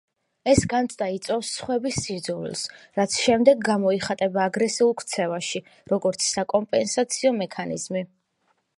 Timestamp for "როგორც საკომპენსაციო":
5.95-7.37